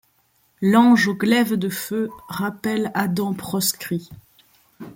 [0.63, 4.09] L’ange au glaive de feu rappelle Adam proscrit;